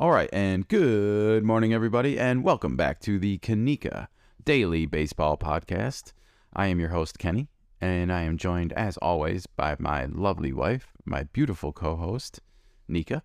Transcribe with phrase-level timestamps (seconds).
[0.00, 4.08] All right, and good morning, everybody, and welcome back to the Kenikka
[4.42, 6.14] Daily Baseball Podcast.
[6.54, 7.50] I am your host, Kenny,
[7.82, 12.40] and I am joined, as always, by my lovely wife, my beautiful co host,
[12.88, 13.20] Nikka.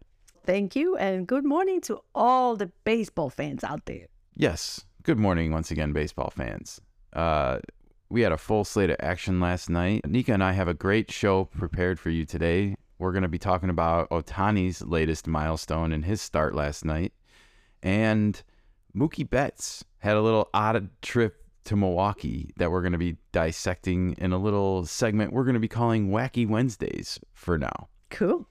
[0.45, 4.07] Thank you, and good morning to all the baseball fans out there.
[4.35, 6.81] Yes, good morning once again, baseball fans.
[7.13, 7.59] Uh,
[8.09, 10.01] we had a full slate of action last night.
[10.05, 12.75] Nikka and I have a great show prepared for you today.
[12.97, 17.13] We're going to be talking about Ohtani's latest milestone in his start last night.
[17.83, 18.41] And
[18.95, 24.13] Mookie Betts had a little odd trip to Milwaukee that we're going to be dissecting
[24.19, 27.89] in a little segment we're going to be calling Wacky Wednesdays for now.
[28.09, 28.47] Cool.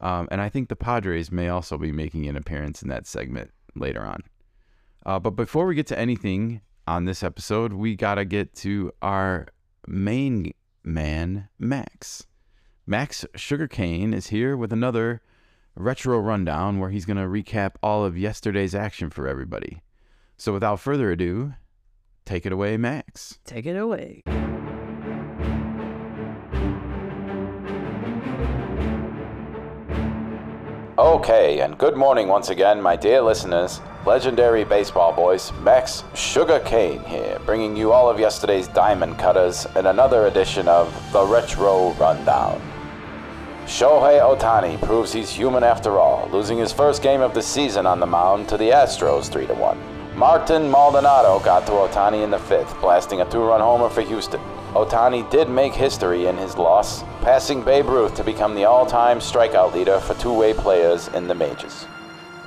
[0.00, 3.50] Um, and I think the Padres may also be making an appearance in that segment
[3.74, 4.22] later on.
[5.04, 8.92] Uh, but before we get to anything on this episode, we got to get to
[9.02, 9.48] our
[9.86, 10.52] main
[10.84, 12.26] man, Max.
[12.86, 15.22] Max Sugar Kane is here with another
[15.76, 19.82] retro rundown where he's going to recap all of yesterday's action for everybody.
[20.36, 21.54] So without further ado,
[22.24, 23.38] take it away, Max.
[23.44, 24.22] Take it away.
[30.98, 33.80] Okay, and good morning once again, my dear listeners.
[34.04, 39.86] Legendary baseball voice Max Sugar Kane here, bringing you all of yesterday's diamond cutters in
[39.86, 42.71] another edition of the Retro Rundown.
[43.66, 48.00] Shohei Ohtani proves he's human after all, losing his first game of the season on
[48.00, 50.16] the mound to the Astros 3 1.
[50.16, 54.40] Martin Maldonado got to Ohtani in the fifth, blasting a two run homer for Houston.
[54.74, 59.20] Ohtani did make history in his loss, passing Babe Ruth to become the all time
[59.20, 61.86] strikeout leader for two way players in the majors.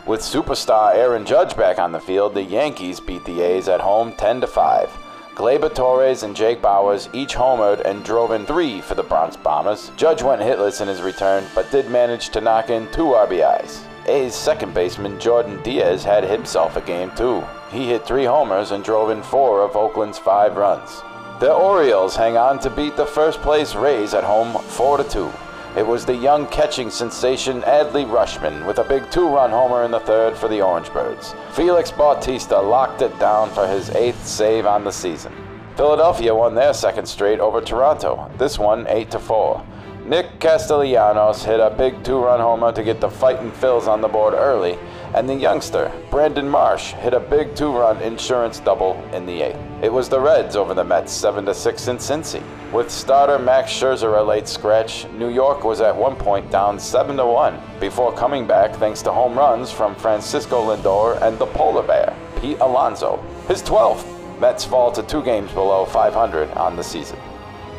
[0.05, 4.13] With superstar Aaron Judge back on the field, the Yankees beat the A's at home
[4.13, 5.04] 10 5.
[5.35, 9.91] Gleyber Torres and Jake Bauers each homered and drove in three for the Bronx Bombers.
[9.97, 13.81] Judge went hitless in his return, but did manage to knock in two RBIs.
[14.07, 17.43] A's second baseman Jordan Diaz had himself a game too.
[17.69, 21.01] He hit three homers and drove in four of Oakland's five runs.
[21.41, 25.29] The Orioles hang on to beat the first place Rays at home 4 2.
[25.75, 29.91] It was the young catching sensation Adley Rutschman with a big two run homer in
[29.91, 31.35] the third for the Orange Birds.
[31.51, 35.33] Felix Bautista locked it down for his eighth save on the season.
[35.75, 39.65] Philadelphia won their second straight over Toronto, this one 8 to 4.
[40.05, 44.07] Nick Castellanos hit a big two run homer to get the fighting Phils on the
[44.07, 44.77] board early,
[45.13, 49.59] and the youngster, Brandon Marsh, hit a big two run insurance double in the eighth.
[49.81, 52.43] It was the Reds over the Mets 7 6 in Cincy.
[52.71, 57.15] With starter Max Scherzer a late scratch, New York was at one point down 7
[57.15, 62.15] 1 before coming back thanks to home runs from Francisco Lindor and the Polar Bear,
[62.41, 63.23] Pete Alonso.
[63.47, 64.39] His 12th.
[64.39, 67.17] Mets fall to two games below 500 on the season.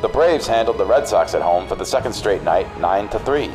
[0.01, 3.51] The Braves handled the Red Sox at home for the second straight night, 9 3.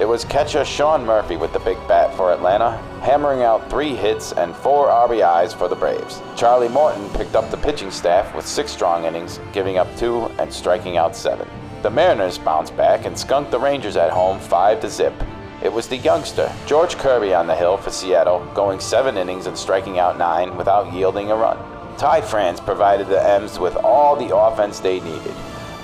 [0.00, 4.32] It was catcher Sean Murphy with the big bat for Atlanta, hammering out three hits
[4.32, 6.20] and four RBIs for the Braves.
[6.34, 10.52] Charlie Morton picked up the pitching staff with six strong innings, giving up two and
[10.52, 11.48] striking out seven.
[11.82, 15.14] The Mariners bounced back and skunked the Rangers at home 5 to zip.
[15.62, 19.56] It was the youngster, George Kirby on the hill for Seattle, going seven innings and
[19.56, 21.56] striking out nine without yielding a run.
[21.98, 25.34] Ty France provided the M's with all the offense they needed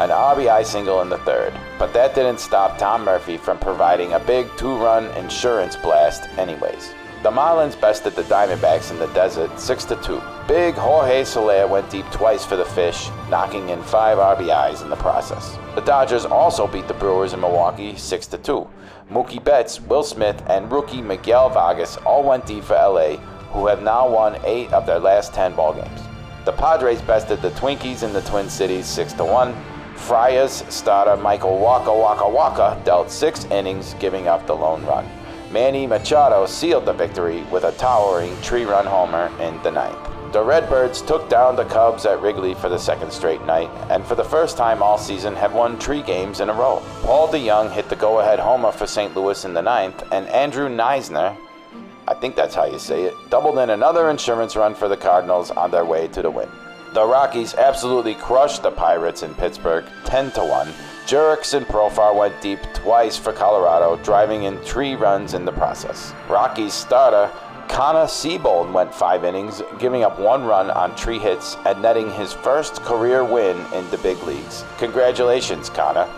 [0.00, 4.18] an RBI single in the third, but that didn't stop Tom Murphy from providing a
[4.18, 6.94] big two run insurance blast, anyways.
[7.22, 10.22] The Marlins bested the Diamondbacks in the desert 6 2.
[10.48, 14.96] Big Jorge Soler went deep twice for the fish, knocking in five RBIs in the
[14.96, 15.58] process.
[15.74, 18.66] The Dodgers also beat the Brewers in Milwaukee 6 2.
[19.10, 23.18] Mookie Betts, Will Smith, and rookie Miguel Vargas all went deep for LA,
[23.52, 26.06] who have now won eight of their last 10 ballgames.
[26.46, 29.54] The Padres bested the Twinkies in the Twin Cities 6 1.
[30.06, 35.08] Friars starter Michael Waka Waka Waka dealt six innings, giving up the lone run.
[35.52, 39.98] Manny Machado sealed the victory with a towering three run homer in the ninth.
[40.32, 44.14] The Redbirds took down the Cubs at Wrigley for the second straight night, and for
[44.14, 46.82] the first time all season have won three games in a row.
[47.02, 49.14] Paul DeJong hit the go ahead homer for St.
[49.14, 51.36] Louis in the ninth, and Andrew Knizner,
[52.08, 55.50] I think that's how you say it, doubled in another insurance run for the Cardinals
[55.50, 56.48] on their way to the win.
[56.92, 60.72] The Rockies absolutely crushed the Pirates in Pittsburgh 10 to 1.
[61.06, 66.12] Jurickson and Profar went deep twice for Colorado, driving in three runs in the process.
[66.28, 67.30] Rockies starter
[67.68, 72.32] Connor Seabold went five innings, giving up one run on three hits and netting his
[72.32, 74.64] first career win in the big leagues.
[74.78, 76.08] Congratulations, Connor.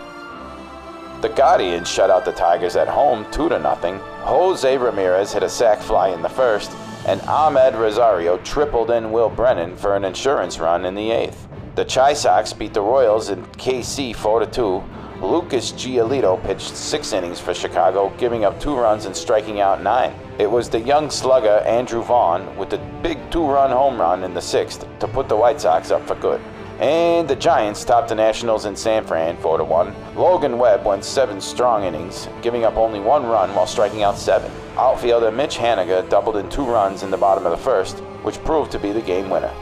[1.21, 3.99] The Guardians shut out the Tigers at home 2 to nothing.
[4.23, 6.71] Jose Ramirez hit a sac fly in the first,
[7.05, 11.47] and Amed Rosario tripled in Will Brennan for an insurance run in the eighth.
[11.75, 14.83] The Chi Sox beat the Royals in KC 4 2.
[15.21, 20.13] Lucas Giolito pitched six innings for Chicago, giving up two runs and striking out nine.
[20.37, 24.33] It was the young slugger Andrew Vaughn with the big two run home run in
[24.33, 26.41] the sixth to put the White Sox up for good.
[26.79, 30.15] And the Giants topped the Nationals in San Fran 4 to 1.
[30.15, 34.51] Logan Webb went seven strong innings, giving up only one run while striking out seven.
[34.77, 38.71] Outfielder Mitch Haniger doubled in two runs in the bottom of the first, which proved
[38.71, 39.53] to be the game winner.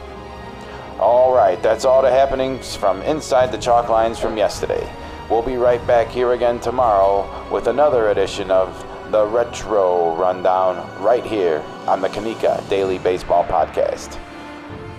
[0.98, 4.90] All right, that's all the happenings from inside the chalk lines from yesterday.
[5.28, 11.24] We'll be right back here again tomorrow with another edition of the Retro Rundown right
[11.24, 14.18] here on the Kenikka Daily Baseball Podcast.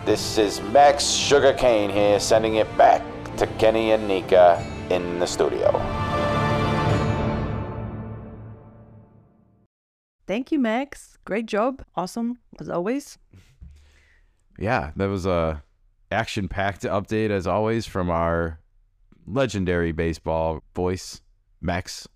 [0.05, 3.01] This is Max Sugar Kane here sending it back
[3.37, 6.02] to Kenny and Nikka in the studio.
[10.33, 11.19] Thank you, Max.
[11.25, 11.85] Great job.
[11.95, 13.19] Awesome, as always.
[14.57, 15.61] Yeah, that was a
[16.11, 18.59] action-packed update as always from our
[19.27, 21.21] legendary baseball voice,
[21.61, 22.07] Max.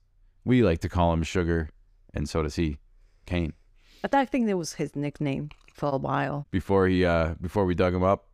[0.46, 1.70] We like to call him Sugar,
[2.12, 2.80] and so does he,
[3.28, 3.54] Kane.
[4.04, 6.48] I I think that was his nickname for a while.
[6.50, 8.30] Before he, uh, before we dug him up,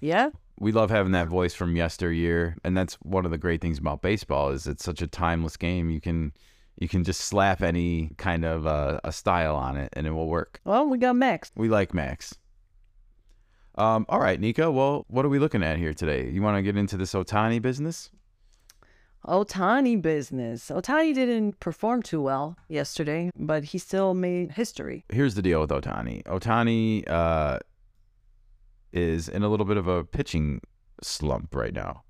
[0.00, 0.30] Yeah?
[0.58, 4.02] we love having that voice from yesteryear, and that's one of the great things about
[4.02, 5.90] baseball is it's such a timeless game.
[5.90, 6.32] You can,
[6.76, 10.28] you can just slap any kind of uh, a style on it, and it will
[10.28, 10.60] work.
[10.64, 11.50] Well, we got Max.
[11.56, 12.34] We like Max.
[13.76, 14.70] Um, all right, Nico.
[14.70, 16.30] Well, what are we looking at here today?
[16.30, 18.10] You want to get into this Ohtani business?
[19.26, 20.70] Ohtani business.
[20.70, 25.04] Ohtani didn't perform too well yesterday, but he still made history.
[25.10, 26.22] Here's the deal with Ohtani.
[26.24, 27.58] Ohtani uh,
[28.92, 30.60] is in a little bit of a pitching
[31.02, 32.02] slump right now.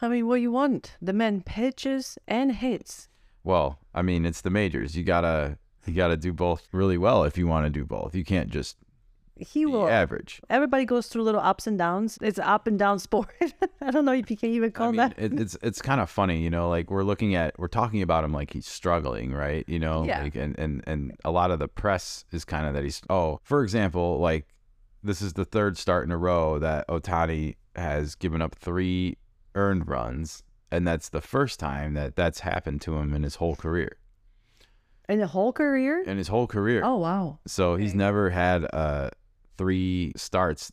[0.00, 0.96] I mean, what you want?
[1.00, 3.08] The man pitches and hits.
[3.44, 4.96] Well, I mean, it's the majors.
[4.96, 8.14] You gotta you gotta do both really well if you want to do both.
[8.14, 8.76] You can't just
[9.36, 9.88] He will.
[9.88, 10.40] average.
[10.48, 12.18] Everybody goes through little ups and downs.
[12.22, 13.32] It's an up and down sport.
[13.80, 15.14] I don't know if you can even call I mean, that.
[15.18, 16.68] it, it's it's kind of funny, you know.
[16.68, 19.64] Like we're looking at, we're talking about him like he's struggling, right?
[19.68, 20.22] You know, Yeah.
[20.22, 23.02] like, and and and a lot of the press is kind of that he's.
[23.10, 24.46] Oh, for example, like
[25.02, 29.16] this is the third start in a row that Ohtani has given up three
[29.56, 33.54] earned runs, and that's the first time that that's happened to him in his whole
[33.54, 33.98] career.
[35.08, 36.02] In the whole career?
[36.04, 36.80] In his whole career.
[36.84, 37.38] Oh, wow.
[37.46, 39.10] So he's never had uh
[39.58, 40.72] three starts.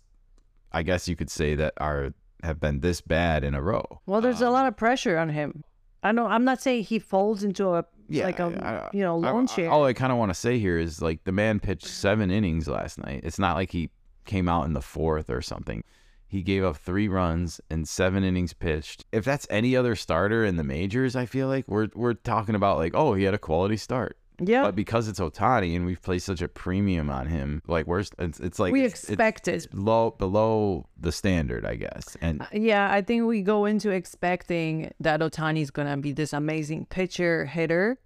[0.71, 2.13] I guess you could say that are
[2.43, 3.83] have been this bad in a row.
[4.05, 5.63] Well, there's a lot of pressure on him.
[6.01, 6.25] I know.
[6.27, 9.69] I'm not saying he folds into a like a I- you know lone I- chair.
[9.69, 12.67] All I kind of want to say here is like the man pitched seven innings
[12.67, 13.21] last night.
[13.23, 13.89] It's not like he
[14.25, 15.83] came out in the fourth or something.
[16.29, 19.03] He gave up three runs and seven innings pitched.
[19.11, 22.77] If that's any other starter in the majors, I feel like we're we're talking about
[22.77, 24.15] like, oh, he had a quality start.
[24.41, 28.11] yeah, But because it's Ohtani and we've placed such a premium on him, like where's
[28.19, 29.55] it's, it's like we it's- it's- expect it.
[29.55, 32.15] it's low below the standard, I guess.
[32.21, 36.85] And uh, Yeah, I think we go into expecting that Ohtani's gonna be this amazing
[36.85, 37.97] pitcher hitter,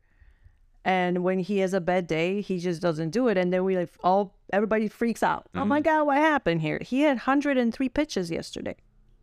[0.86, 3.78] and when he has a bad day, he just doesn't do it, and then we
[3.78, 5.48] like all everybody freaks out.
[5.56, 5.68] Oh Mm-hmm.
[5.70, 6.80] my god, what happened here?
[6.82, 8.76] He had 103 pitches yesterday.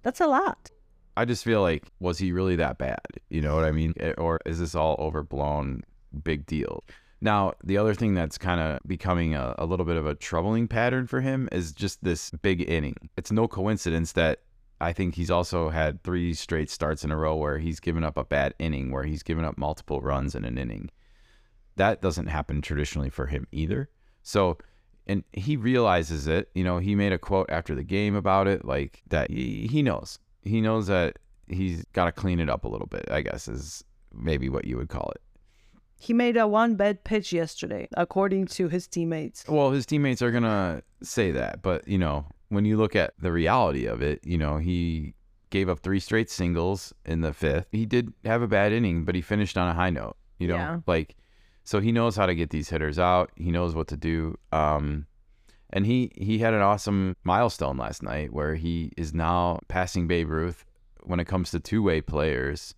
[0.02, 0.70] That's a lot.
[1.16, 3.00] I just feel like, was he really that bad?
[3.28, 3.92] You know what I mean?
[4.00, 5.82] Eh, Or is this all overblown
[6.22, 6.82] big deal?
[7.20, 10.66] Now, the other thing that's kind of becoming a, a little bit of a troubling
[10.68, 12.96] pattern for him is just this big inning.
[13.18, 14.38] It's no coincidence that
[14.80, 18.16] I think he's also had three straight starts in a row where he's given up
[18.16, 20.88] a bad inning, where he's given up multiple runs in an inning.
[21.80, 23.88] That doesn't happen traditionally for him either.
[24.22, 24.58] So,
[25.06, 26.50] and he realizes it.
[26.54, 29.82] You know, he made a quote after the game about it, like that he, he
[29.82, 30.18] knows.
[30.42, 31.18] He knows that
[31.48, 33.82] he's got to clean it up a little bit, I guess, is
[34.12, 35.22] maybe what you would call it.
[35.98, 39.44] He made a one bad pitch yesterday, according to his teammates.
[39.48, 41.60] Well, his teammates are going to say that.
[41.62, 45.14] But, you know, when you look at the reality of it, you know, he
[45.50, 47.66] gave up three straight singles in the fifth.
[47.72, 50.56] He did have a bad inning, but he finished on a high note, you know,
[50.56, 50.78] Yeah.
[50.86, 51.16] like,
[51.64, 53.30] so he knows how to get these hitters out.
[53.36, 54.36] He knows what to do.
[54.52, 55.06] Um,
[55.70, 60.28] and he, he had an awesome milestone last night where he is now passing Babe
[60.28, 60.64] Ruth
[61.04, 62.74] when it comes to two way players.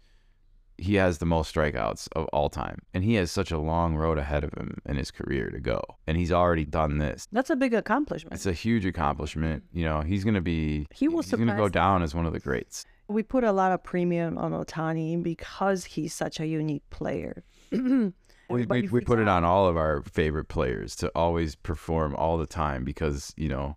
[0.78, 4.18] He has the most strikeouts of all time, and he has such a long road
[4.18, 5.80] ahead of him in his career to go.
[6.06, 7.28] And he's already done this.
[7.30, 8.34] That's a big accomplishment.
[8.34, 9.62] It's a huge accomplishment.
[9.72, 12.40] You know, he's gonna be He will he's gonna go down as one of the
[12.40, 12.84] greats.
[13.06, 17.44] we put a lot of premium on Ohtani because he's such a unique player.
[18.52, 19.38] We, we, we put it out.
[19.38, 23.76] on all of our favorite players to always perform all the time because you know,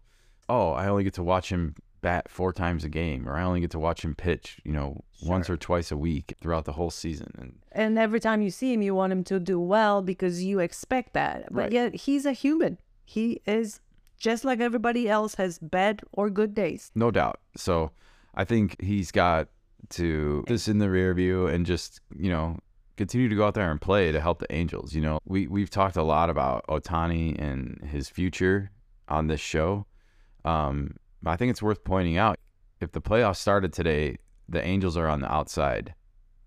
[0.49, 3.61] oh, I only get to watch him bat four times a game, or I only
[3.61, 6.91] get to watch him pitch, you know, once or twice a week throughout the whole
[6.91, 7.31] season.
[7.39, 10.59] And And every time you see him, you want him to do well because you
[10.59, 11.45] expect that.
[11.51, 11.71] But Right.
[11.71, 12.77] yet, he's a human.
[13.05, 13.79] He is
[14.19, 16.91] just like everybody else has bad or good days.
[16.93, 17.39] no doubt.
[17.57, 17.91] So
[18.35, 19.47] I think he's got
[19.89, 22.57] to this in the rear view and just you know
[22.97, 24.93] continue to go out there and play to help the Angels.
[24.93, 28.71] You know, we we've talked a lot about Ohtani and his future
[29.07, 29.85] on this show.
[30.43, 32.37] Um, I think it's worth pointing out
[32.79, 35.93] if the playoffs started today, the Angels are on the outside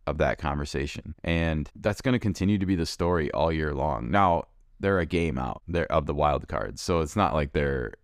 [0.06, 4.10] of that conversation, and that's going to continue to be the story all year long.
[4.10, 4.44] Now
[4.80, 7.94] they're a game out there of the wild cards, so it's not like they're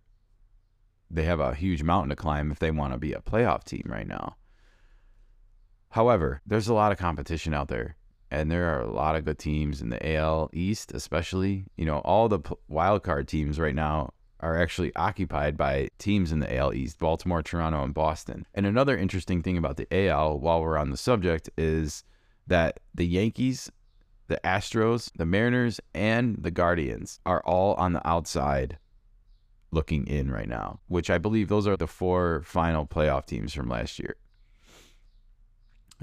[1.09, 3.83] they have a huge mountain to climb if they want to be a playoff team
[3.85, 4.35] right now.
[5.89, 7.95] However, there's a lot of competition out there,
[8.35, 11.65] and there are a lot of good teams in the AL East, especially.
[11.77, 14.11] You know, all the wild card teams right now
[14.41, 18.45] are actually occupied by teams in the AL East Baltimore, Toronto, and Boston.
[18.53, 22.03] And another interesting thing about the AL, while we're on the subject, is
[22.45, 23.71] that the Yankees,
[24.27, 28.77] the Astros, the Mariners, and the Guardians are all on the outside
[29.71, 33.69] looking in right now, which I believe those are the four final playoff teams from
[33.69, 34.17] last year.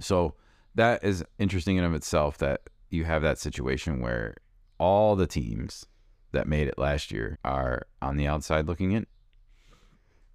[0.00, 0.34] So
[0.74, 4.36] that is interesting in of itself that you have that situation where
[4.78, 5.86] all the teams
[6.32, 9.06] that made it last year are on the outside looking in.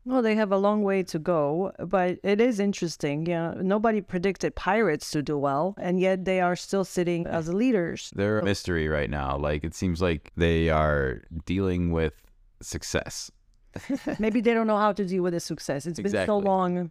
[0.05, 3.25] Well, they have a long way to go, but it is interesting.
[3.25, 8.09] Yeah, nobody predicted Pirates to do well, and yet they are still sitting as leaders.
[8.15, 9.35] They're a mystery right now.
[9.37, 12.13] Like it seems like they are dealing with
[12.61, 13.29] success.
[14.19, 15.85] Maybe they don't know how to deal with the success.
[15.85, 16.89] It's been so long.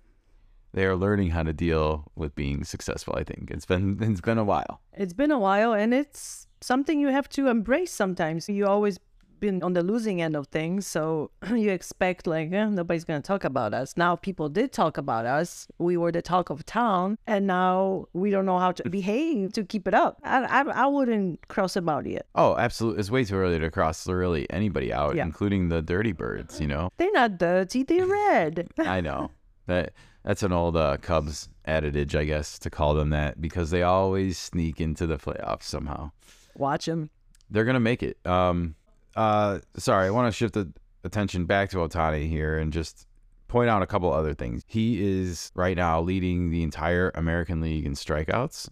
[0.77, 3.15] They are learning how to deal with being successful.
[3.17, 4.83] I think it's been it's been a while.
[4.93, 8.47] It's been a while, and it's something you have to embrace sometimes.
[8.47, 8.99] You always
[9.41, 13.45] been on the losing end of things, so you expect like eh, nobody's gonna talk
[13.45, 13.95] about us.
[13.97, 15.67] Now people did talk about us.
[15.79, 19.65] We were the talk of town, and now we don't know how to behave to
[19.65, 20.21] keep it up.
[20.25, 22.27] I I, I wouldn't cross about it.
[22.35, 23.01] Oh, absolutely!
[23.01, 25.25] It's way too early to cross really anybody out, Yeah.
[25.25, 26.61] including the dirty birds.
[26.61, 27.83] You know, They're not dirty.
[27.83, 28.69] They're red.
[28.79, 29.31] I know
[29.69, 29.95] that
[30.27, 34.37] that's an old uh, Cubs adage, I guess, to call them that because they always
[34.37, 36.11] sneak into the playoffs somehow.
[36.57, 37.11] Watch them.
[37.49, 38.19] They're gonna make it.
[38.27, 38.75] Um,
[39.15, 40.73] uh, sorry, I want to shift the
[41.05, 43.07] attention back to Ohtani here and just
[43.47, 44.65] point out a couple other things.
[44.67, 48.69] He is right now leading the entire American League in strikeouts.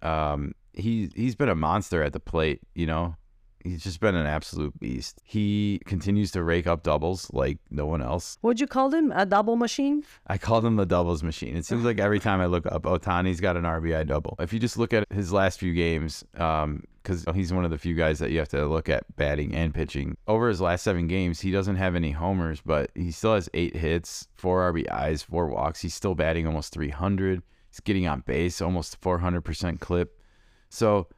[0.00, 2.60] Um, he he's been a monster at the plate.
[2.76, 3.16] You know,
[3.64, 5.20] he's just been an absolute beast.
[5.24, 8.38] He continues to rake up doubles like no one else.
[8.42, 9.12] What'd you call him?
[9.14, 10.04] a double machine?
[10.26, 11.56] I call him the doubles machine.
[11.56, 14.36] It seems like every time I look up, Ohtani's got an RBI double.
[14.38, 17.76] If you just look at his last few games, um, because he's one of the
[17.76, 20.16] few guys that you have to look at batting and pitching.
[20.26, 23.76] Over his last seven games, he doesn't have any homers, but he still has eight
[23.76, 25.82] hits, four RBIs, four walks.
[25.82, 27.42] He's still batting almost 300.
[27.70, 30.18] He's getting on base almost 400% clip.
[30.70, 31.08] So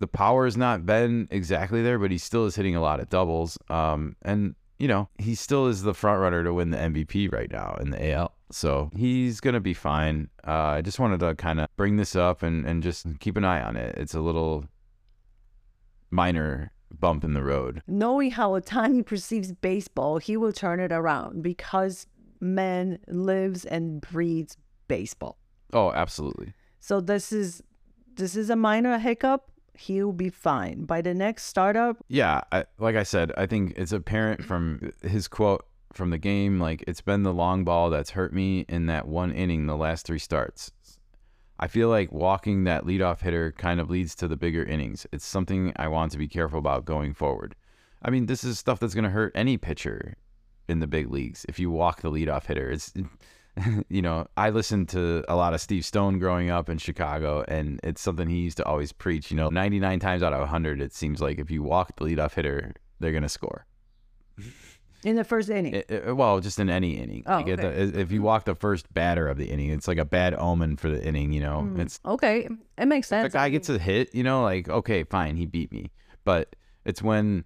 [0.00, 3.08] the power has not been exactly there, but he still is hitting a lot of
[3.08, 3.56] doubles.
[3.68, 7.50] Um, and you know, he still is the front runner to win the MVP right
[7.50, 8.34] now in the AL.
[8.50, 10.30] So he's gonna be fine.
[10.46, 13.44] Uh, I just wanted to kind of bring this up and and just keep an
[13.44, 13.96] eye on it.
[13.96, 14.64] It's a little
[16.10, 17.82] minor bump in the road.
[17.86, 22.06] Knowing how Ohtani perceives baseball, he will turn it around because
[22.40, 24.56] man lives and breathes
[24.88, 25.38] baseball.
[25.72, 26.54] Oh, absolutely.
[26.80, 27.62] So this is
[28.16, 29.49] this is a minor hiccup.
[29.74, 31.96] He'll be fine by the next startup.
[32.08, 36.60] Yeah, I, like I said, I think it's apparent from his quote from the game.
[36.60, 40.06] Like it's been the long ball that's hurt me in that one inning, the last
[40.06, 40.72] three starts.
[41.58, 45.06] I feel like walking that leadoff hitter kind of leads to the bigger innings.
[45.12, 47.54] It's something I want to be careful about going forward.
[48.02, 50.16] I mean, this is stuff that's going to hurt any pitcher
[50.68, 52.70] in the big leagues if you walk the leadoff hitter.
[52.70, 52.94] It's
[53.88, 57.80] you know, I listened to a lot of Steve Stone growing up in Chicago, and
[57.82, 59.30] it's something he used to always preach.
[59.30, 62.34] You know, 99 times out of 100, it seems like if you walk the leadoff
[62.34, 63.66] hitter, they're going to score.
[65.04, 65.74] in the first inning.
[65.74, 67.22] It- it- well, just in any inning.
[67.26, 67.52] Oh, okay.
[67.54, 70.90] if you walk the first batter of the inning, it's like a bad omen for
[70.90, 71.32] the inning.
[71.32, 72.48] You know, hmm, it's okay,
[72.78, 74.14] it makes if a guy gets a hit.
[74.14, 75.90] You know, like okay, fine, he beat me.
[76.24, 77.44] But it's when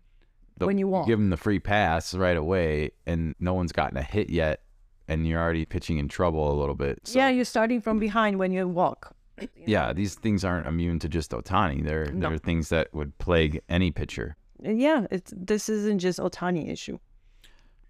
[0.58, 1.06] the, When you walk.
[1.06, 4.62] give him the free pass right away, and no one's gotten a hit yet,
[5.08, 7.00] and you're already pitching in trouble a little bit.
[7.04, 9.14] So, yeah, you're starting from behind when you walk.
[9.66, 11.84] yeah, these things aren't immune to just Ohtani.
[11.84, 12.28] They're No.
[12.28, 14.36] they're things that would plague any pitcher.
[14.62, 16.98] Yeah, it's this isn't just Ohtani issue.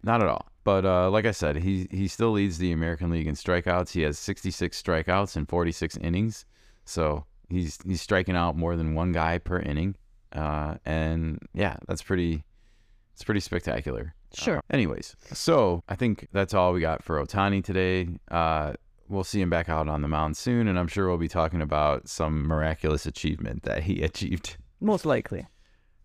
[0.02, 0.48] Not at all.
[0.64, 3.90] But uh, like I said, he he still leads the American League in strikeouts.
[3.92, 6.46] He has 66 strikeouts in 46 innings.
[6.86, 9.94] So he's he's striking out more than one guy per inning.
[10.32, 12.44] Uh, and yeah, that's pretty
[13.12, 14.14] it's pretty spectacular.
[14.34, 14.58] Sure.
[14.58, 18.08] Uh, anyways, so I think that's all we got for Ohtani today.
[18.30, 18.74] Uh,
[19.08, 21.62] we'll see him back out on the mound soon, and I'm sure we'll be talking
[21.62, 24.56] about some miraculous achievement that he achieved.
[24.80, 25.46] Most likely.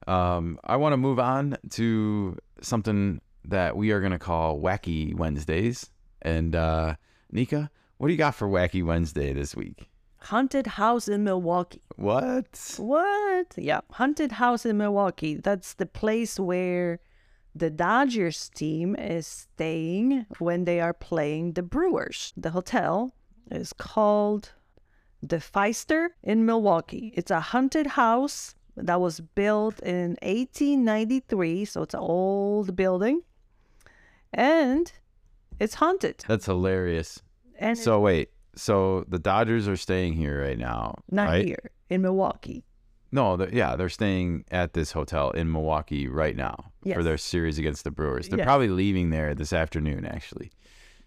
[0.08, 5.16] Um, I want to move on to something that we are going to call Wacky
[5.16, 5.90] Wednesdays.
[6.22, 6.96] And uh,
[7.32, 9.90] Nikka, what do you got for Wacky Wednesday this week?
[10.22, 11.82] haunted house in Milwaukee.
[11.96, 12.76] What?
[12.78, 13.54] What?
[13.58, 15.36] Yeah, haunted house in Milwaukee.
[15.36, 17.00] That's the place where
[17.56, 22.34] the Dodgers team is staying when they are playing the Brewers.
[22.38, 23.14] The hotel
[23.52, 24.52] is called
[25.22, 27.12] the Pfister in Milwaukee.
[27.16, 33.22] It's a haunted house that was built in 1893, so it's an old building.
[34.32, 34.92] And
[35.60, 36.24] it's haunted.
[36.28, 37.22] That's hilarious.
[37.58, 41.46] And So wait, so the Dodgers are staying here right now, not right?
[41.46, 42.64] here in Milwaukee.
[43.12, 47.58] No, they're, yeah, they're staying at this hotel in Milwaukee right now for their series
[47.58, 48.28] against the Brewers.
[48.30, 48.46] They're Yes.
[48.46, 50.52] probably leaving there this afternoon, actually,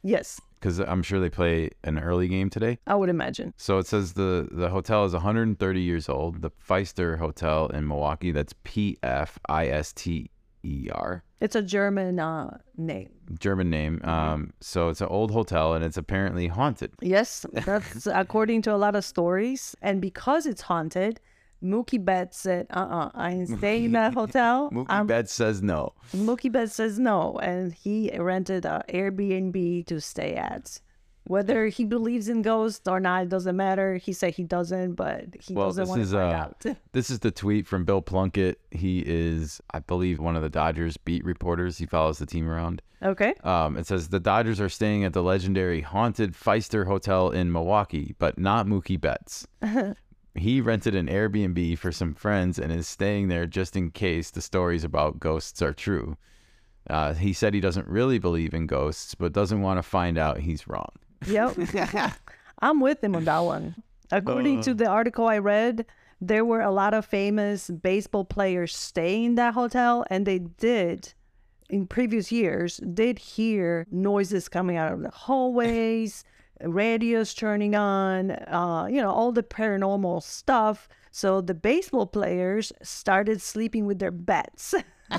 [0.02, 2.78] Yes, because I'm sure they play an early game today.
[2.88, 3.54] I would imagine.
[3.56, 6.42] So it says the the hotel is 130 years old.
[6.42, 8.32] The Pfister Hotel in Milwaukee.
[8.32, 10.30] That's P F I S T
[10.64, 11.23] E R.
[11.40, 13.11] It's a German uh, name.
[13.38, 14.00] German name.
[14.04, 16.92] Um, so it's an old hotel and it's apparently haunted.
[17.00, 19.75] Yes, that's according to a lot of stories.
[19.82, 21.21] And because it's haunted,
[21.62, 24.71] Mookie Betts said, uh uh I ain't staying in that hotel.
[24.73, 25.92] Mookie I'm- Betts says no.
[26.14, 27.38] Mookie Betts says no.
[27.42, 30.81] And he rented an Airbnb to stay at.
[31.25, 33.97] Whether he believes in ghosts or not, it doesn't matter.
[33.97, 36.66] He said he doesn't, but he Well, doesn't want to find uh, out.
[36.92, 38.59] this is the tweet from Bill Plunkett.
[38.73, 41.78] He is, I believe, one of the Dodgers beat reporters.
[41.78, 42.83] He follows the team around.
[43.04, 43.35] Okay.
[43.45, 48.16] Um, it says the Dodgers are staying at the legendary haunted Pfister Hotel in Milwaukee,
[48.19, 49.47] but not Mookie Betts.
[50.34, 54.40] he rented an Airbnb for some friends and is staying there just in case the
[54.40, 56.16] stories about ghosts are true.
[56.88, 60.38] Uh, he said he doesn't really believe in ghosts, but doesn't want to find out
[60.40, 60.90] he's wrong.
[61.26, 61.56] Yep.
[62.60, 63.76] I'm with him on that one.
[64.10, 64.62] According Uh.
[64.62, 65.86] to the article I read,
[66.20, 71.14] there were a lot of famous baseball players staying in that hotel, and they did,
[71.68, 76.24] in previous years, did hear noises coming out of the hallways,
[76.64, 80.88] radios turning on, uh, you know, all the paranormal stuff.
[81.11, 84.75] So the baseball players started sleeping with their bats.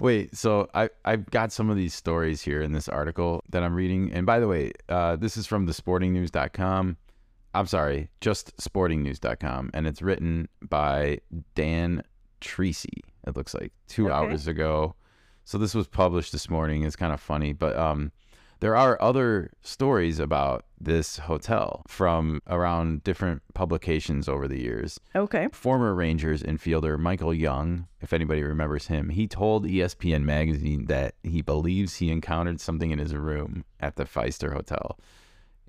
[0.00, 3.74] Wait, so I I've got some of these stories here in this article that I'm
[3.74, 4.12] reading.
[4.12, 6.96] And by the way, uh, this is from thesportingnews.com.
[7.54, 11.18] I'm sorry, just sportingnews.com, and it's written by
[11.54, 12.02] Dan
[12.40, 13.00] Treacy.
[13.26, 14.14] It looks like two Okay.
[14.14, 14.94] hours ago.
[15.44, 16.84] So this was published this morning.
[16.84, 18.12] It's kind of funny, but um,
[18.62, 25.48] there are other stories about this hotel from around different publications over the years okay.
[25.50, 31.42] former Rangers infielder Michael Young, if anybody remembers him, he told ESPN magazine that he
[31.42, 34.96] believes he encountered something in his room at the Pfister Hotel.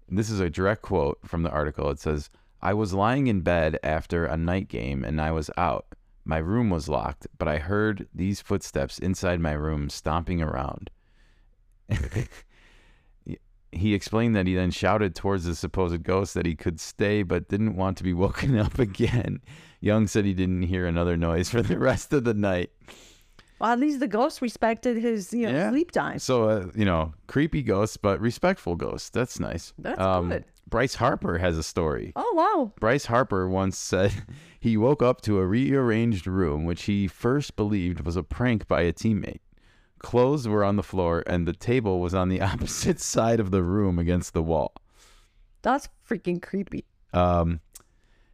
[0.07, 1.89] This is a direct quote from the article.
[1.89, 2.29] It says,
[2.61, 5.87] I was lying in bed after a night game and I was out.
[6.25, 10.91] My room was locked, but I heard these footsteps inside my room stomping around.
[13.73, 17.47] he explained that he then shouted towards the supposed ghost that he could stay but
[17.49, 19.41] didn't want to be woken up again.
[19.81, 22.71] Young said he didn't hear another noise for the rest of the night.
[23.59, 25.69] Well, at least the ghost respected his you know, Yeah.
[25.69, 26.19] sleep time.
[26.19, 29.09] So, uh, you know, creepy ghosts, but respectful ghosts.
[29.09, 29.73] That's nice.
[29.77, 30.45] That's Um, good.
[30.69, 32.13] Bryce Harper has a story.
[32.15, 32.71] Oh, wow.
[32.79, 34.11] Bryce Harper once said
[34.59, 38.81] he woke up to a rearranged room, which he first believed was a prank by
[38.81, 39.39] a teammate.
[40.03, 43.63] Clothes were on the floor, and the table was on the opposite side of the
[43.63, 44.73] room against the wall.
[45.63, 46.85] That's freaking creepy.
[47.13, 47.61] Um,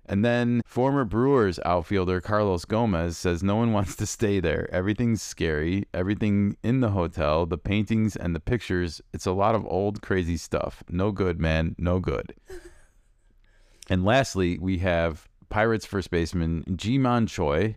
[0.09, 4.67] and then former Brewers outfielder Carlos Gomez says no one wants to stay there.
[4.73, 5.85] Everything's scary.
[5.93, 10.37] Everything in the hotel, the paintings and the pictures, it's a lot of old crazy
[10.37, 10.83] stuff.
[10.89, 11.75] No good, man.
[11.77, 12.33] No good.
[13.89, 17.75] and lastly, we have Pirates first baseman Ji-man Choi,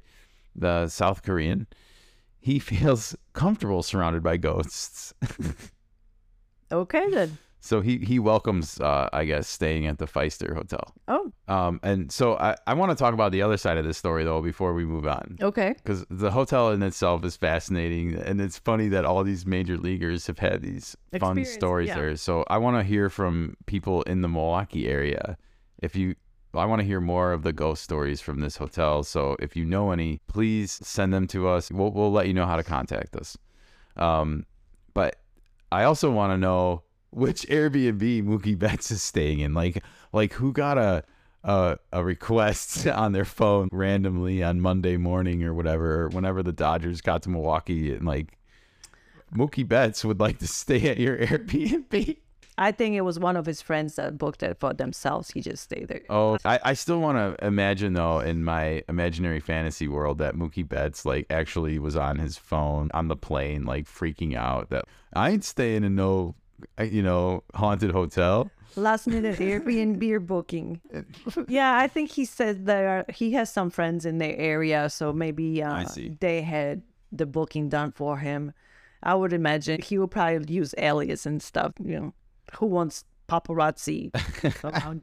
[0.56, 1.66] the South Korean.
[2.40, 5.14] He feels comfortable surrounded by ghosts.
[6.70, 7.36] Okay, then.
[7.60, 10.94] so he, he welcomes, uh, I guess, staying at the Pfister Hotel.
[11.06, 13.98] Oh, Um, and so I, I want to talk about the other side of this
[13.98, 15.74] story though before we move on, okay.
[15.76, 20.26] because the hotel in itself is fascinating, and it's funny that all these major leaguers
[20.28, 21.94] have had these fun Experience, stories yeah.
[21.96, 22.16] there.
[22.16, 25.36] So I want to hear from people in the Milwaukee area.
[25.82, 26.14] If you,
[26.60, 29.02] I want to hear more of the ghost stories from this hotel.
[29.02, 31.70] So if you know any, please send them to us.
[31.70, 33.38] We'll we'll let you know how to contact us.
[33.96, 34.46] Um,
[34.94, 35.16] but
[35.70, 39.54] I also want to know which Airbnb Mookie Betts is staying in.
[39.54, 41.04] Like, like who got a
[41.44, 47.00] a, a request on their phone randomly on Monday morning or whatever, whenever the Dodgers
[47.00, 48.38] got to Milwaukee, and like
[49.34, 52.18] Mookie Betts would like to stay at your Airbnb.
[52.58, 55.30] I think it was one of his friends that booked it for themselves.
[55.30, 56.02] He just stayed there.
[56.10, 60.68] Oh, I, I still want to imagine though in my imaginary fantasy world that Mookie
[60.68, 64.84] Betts like actually was on his phone on the plane, like freaking out that
[65.14, 66.34] I ain't staying in no,
[66.78, 68.50] uh, you know, haunted hotel.
[68.76, 70.80] last minute Airbnb booking.
[71.48, 75.62] yeah, I think he said there he has some friends in the area, so maybe
[75.62, 75.86] uh,
[76.20, 78.52] they had the booking done for him.
[79.02, 81.72] I would imagine he would probably use alias and stuff.
[81.82, 82.14] You know,
[82.58, 84.10] who wants paparazzi?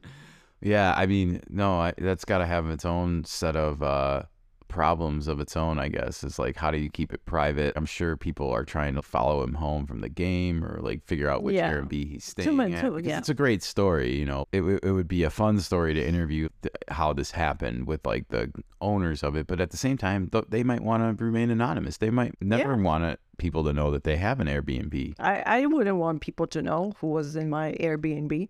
[0.62, 4.24] Yeah, I mean, no, I, that's got to have its own set of uh,
[4.70, 6.24] problems of its own, I guess.
[6.24, 7.74] It's like, how do you keep it private?
[7.76, 11.28] I'm sure people are trying to follow him home from the game or like figure
[11.28, 11.70] out which Yeah.
[11.72, 12.80] Airbnb he's staying much, at.
[12.82, 13.18] too, yeah.
[13.18, 14.46] It's a great story, you know.
[14.52, 18.06] It, w- it would be a fun story to interview th- how this happened with
[18.06, 21.24] like the owners of it, but at the same time, th- they might want to
[21.24, 21.98] remain anonymous.
[21.98, 25.14] They might never want it, people to know that they have an Airbnb.
[25.18, 28.48] I I wouldn't want people to know who was in my Airbnb.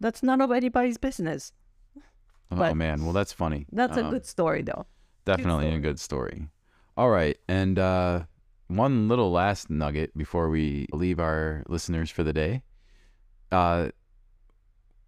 [0.00, 1.52] That's none of anybody's business.
[2.50, 3.66] oh But- man, well that's funny.
[3.72, 4.86] That's a Um, good story, though.
[5.24, 6.48] Definitely a good story.
[6.96, 7.38] All right.
[7.48, 8.24] And uh,
[8.68, 12.62] one little last nugget before we leave our listeners for the day.
[13.50, 13.90] Uh,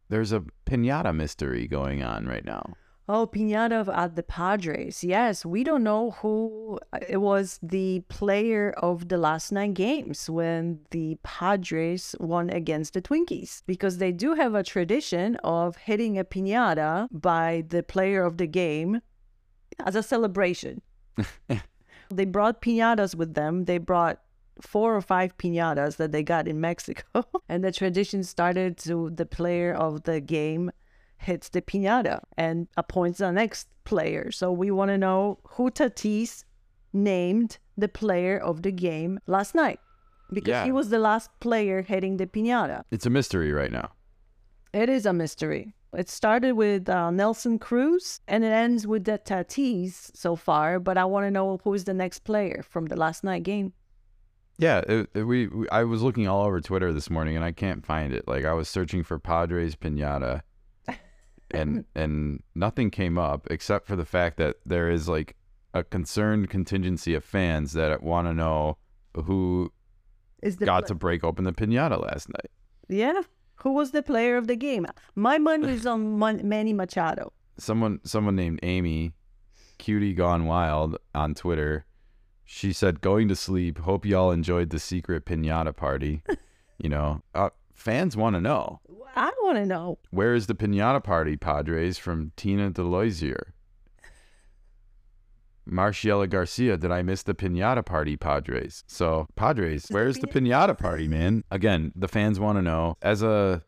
[0.08, 2.74] there's a pinata mystery going on right now.
[3.06, 5.04] Oh, Pinata at the Padres.
[5.04, 10.30] Yes, we don't know who uh, it was the player of the last nine games
[10.30, 16.18] when the Padres won against the Twinkies because they do have a tradition of hitting
[16.18, 19.02] a pinata by the player of the game
[19.80, 20.82] as a celebration.
[22.10, 23.64] they brought pinatas with them.
[23.64, 24.20] They brought
[24.60, 27.24] four or five pinatas that they got in Mexico.
[27.48, 30.70] and the tradition started to the player of the game
[31.16, 34.30] hits the pinata and appoints the next player.
[34.30, 36.44] So we want to know who Tatis
[36.92, 39.80] named the player of the game last night
[40.32, 40.64] because Yeah.
[40.64, 42.84] he was the last player hitting the pinata.
[42.90, 43.92] It's a mystery right now.
[44.72, 45.74] It is a mystery.
[45.94, 50.96] It started with uh, Nelson Cruz and it ends with the Tatis so far, but
[50.98, 53.72] I want to know who is the next player from the last night game.
[54.58, 57.52] Yeah, it, it- we, we I was looking all over Twitter this morning and I
[57.52, 58.26] can't find it.
[58.28, 60.42] Like I was searching for Padres pinata,
[61.50, 65.36] and and nothing came up except for the fact that there is like
[65.72, 68.78] a concerned contingency of fans that want to know
[69.24, 69.72] who
[70.42, 72.50] Is the got to break open the pinata last night.
[72.88, 73.22] yeah?
[73.64, 74.86] Who was the player of the game?
[75.14, 77.32] My money is on Mon- Manny Machado.
[77.56, 79.14] Someone someone named Amy,
[79.78, 81.86] cutie gone wild on Twitter.
[82.44, 83.78] She said, "Going to sleep.
[83.78, 86.22] Hope y'all enjoyed the secret pinata party."
[86.78, 88.80] you know, uh, fans want to know.
[89.16, 89.98] I want to know.
[90.10, 91.96] Where is the pinata party, Padres?
[91.96, 93.54] From Tina Deloisier.
[95.68, 98.84] Marciela Garcia, did I miss the pinata party, Padres?
[98.86, 101.44] So, Padres, where's the pinata party, man?
[101.50, 102.96] Again, the fans want to know.
[103.02, 103.62] As a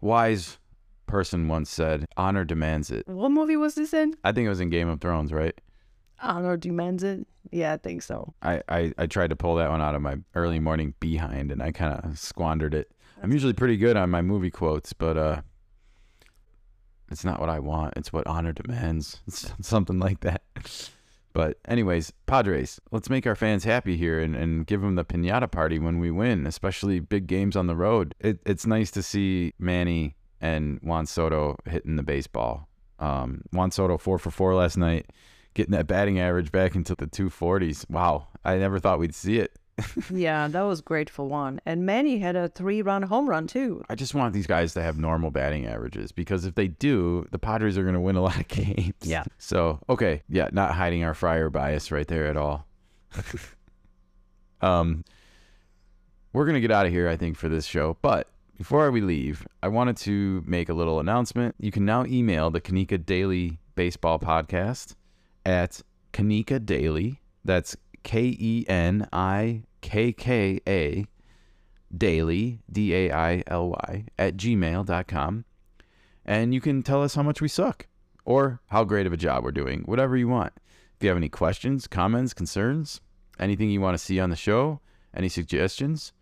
[0.00, 0.58] wise
[1.06, 3.06] person once said, honor demands it.
[3.08, 4.14] What movie was this in?
[4.24, 5.58] I think it was in Game of Thrones, right?
[6.22, 7.26] Honor demands it.
[7.50, 8.34] Yeah, I think so.
[8.42, 11.62] I, I, I tried to pull that one out of my early morning behind and
[11.62, 12.92] I kind of squandered it.
[13.22, 15.40] I'm usually pretty good on my movie quotes, but uh,
[17.10, 17.94] it's not what I want.
[17.96, 19.20] It's what honor demands.
[19.26, 20.42] It's something like that.
[21.32, 25.50] But anyways, Padres, let's make our fans happy here and, and give them the pinata
[25.50, 28.14] party when we win, especially big games on the road.
[28.18, 32.68] It, it's nice to see Manny and Juan Soto hitting the baseball.
[32.98, 35.06] Um, Juan Soto four for four last night,
[35.54, 37.88] getting that batting average back into the 240s.
[37.88, 39.56] Wow, I never thought we'd see it.
[40.10, 41.60] Yeah, that was great for Juan.
[41.66, 43.82] And Manny had a three-run home run too.
[43.88, 47.38] I just want these guys to have normal batting averages because if they do, the
[47.38, 48.94] Padres are going to win a lot of games.
[49.02, 49.24] Yeah.
[49.38, 50.22] So, okay.
[50.28, 52.66] Yeah, not hiding our Friar bias right there at all.
[54.60, 55.04] um,
[56.32, 57.96] we're going to get out of here, I think, for this show.
[58.02, 61.54] But before we leave, I wanted to make a little announcement.
[61.58, 64.94] You can now email the Kenikka Daily Baseball Podcast
[65.44, 65.80] at
[66.12, 67.20] Kenikka Daily.
[67.44, 71.06] That's K E N I K K A
[71.96, 75.44] daily, D A I L Y, at gmail.com.
[76.24, 77.86] And you can tell us how much we suck
[78.24, 80.52] or how great of a job we're doing, whatever you want.
[80.96, 83.00] If you have any questions, comments, concerns,
[83.38, 84.80] anything you want to see on the show,
[85.14, 86.12] any suggestions,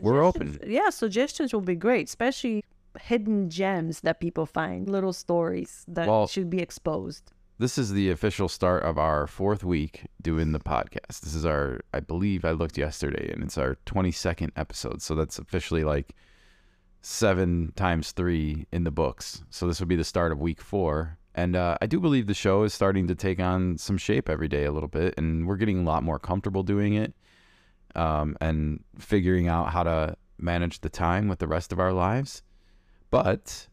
[0.00, 0.58] we're open.
[0.64, 2.62] Yeah, suggestions will be great, especially
[3.00, 7.32] hidden gems that people find, little stories that Well- should be exposed.
[7.60, 11.22] This is the official start of our fourth week doing the podcast.
[11.22, 15.02] This is our, I believe I looked yesterday, and it's our 22nd episode.
[15.02, 16.14] So that's officially like
[17.00, 19.42] seven times three in the books.
[19.50, 21.18] So this will be the start of week four.
[21.34, 24.46] And uh, I do believe the show is starting to take on some shape every
[24.46, 27.12] day a little bit, and we're getting a lot more comfortable doing it
[27.96, 32.44] um, and figuring out how to manage the time with the rest of our lives.
[33.10, 33.66] But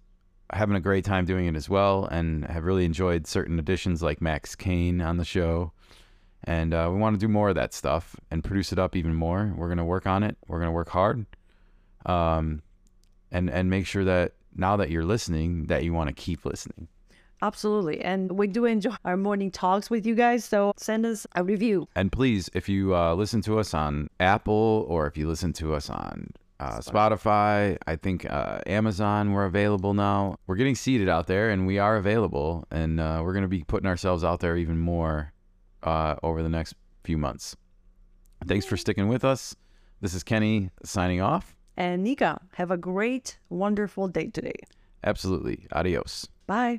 [0.53, 4.21] having a great time doing it as well and have really enjoyed certain additions like
[4.21, 5.71] Max Kane on the show.
[6.43, 9.15] And uh, we want to do more of that stuff and produce it up even
[9.15, 9.53] more.
[9.57, 10.37] We're going to work on it.
[10.47, 11.25] We're going to work hard
[12.05, 12.61] um,
[13.31, 16.87] and, and make sure that now that you're listening that you want to keep listening.
[17.41, 18.01] Absolutely.
[18.01, 20.45] And we do enjoy our morning talks with you guys.
[20.45, 21.87] So send us a review.
[21.95, 25.73] And please, if you uh, listen to us on Apple or if you listen to
[25.73, 30.37] us on uh, Spotify, I think uh, Amazon, we're available now.
[30.47, 32.65] We're getting seated out there and we are available.
[32.71, 35.33] And uh, we're going to be putting ourselves out there even more
[35.83, 37.55] uh, over the next few months.
[38.45, 39.55] Thanks for sticking with us.
[40.01, 41.55] This is Kenny signing off.
[41.77, 44.55] And Nikka, have a great, wonderful day today.
[45.03, 45.67] Absolutely.
[45.71, 46.27] Adios.
[46.47, 46.77] Bye.